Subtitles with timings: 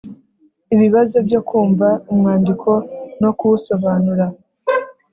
[0.75, 2.71] Ibibazo byo kumva umwandiko
[3.21, 4.25] no kuwusobanura